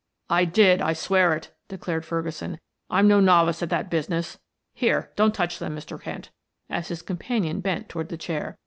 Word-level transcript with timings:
"I 0.31 0.45
did; 0.45 0.81
I 0.81 0.93
swear 0.93 1.35
it," 1.35 1.51
declared 1.67 2.05
Ferguson. 2.05 2.59
"I'm 2.89 3.07
no 3.07 3.19
novice 3.19 3.61
at 3.61 3.69
that 3.69 3.91
business. 3.91 4.39
Here, 4.73 5.11
don't 5.15 5.35
touch 5.35 5.59
them, 5.59 5.75
Mr. 5.77 6.01
Kent," 6.01 6.31
as 6.71 6.87
his 6.87 7.03
companion 7.03 7.59
bent 7.59 7.87
toward 7.87 8.09
the 8.09 8.17
chair. 8.17 8.57